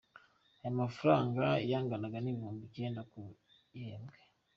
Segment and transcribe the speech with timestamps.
[0.61, 3.19] Aya mafaranga yanganaga n’ibihumbi icyenda ku
[3.73, 4.17] gihembwe.